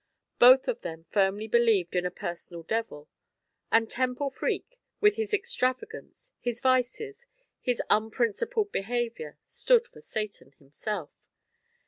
Both 0.39 0.67
of 0.67 0.81
them 0.81 1.05
firmly 1.11 1.47
believed 1.47 1.95
in 1.95 2.07
a 2.07 2.09
personal 2.09 2.63
devil; 2.63 3.07
and 3.71 3.87
Temple 3.87 4.31
Freke, 4.31 4.79
with 4.99 5.15
his 5.15 5.31
extravagance, 5.31 6.31
his 6.39 6.59
vices, 6.59 7.27
his 7.59 7.83
unprincipled 7.87 8.71
behavior, 8.71 9.37
stood 9.45 9.85
for 9.85 10.01
Satan 10.01 10.53
himself. 10.53 11.11